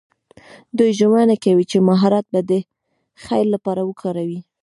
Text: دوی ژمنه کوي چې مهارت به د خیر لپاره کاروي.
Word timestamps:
دوی 0.77 0.91
ژمنه 0.99 1.35
کوي 1.43 1.65
چې 1.71 1.77
مهارت 1.89 2.25
به 2.33 2.39
د 2.49 2.51
خیر 3.23 3.45
لپاره 3.53 3.81
کاروي. 4.01 4.39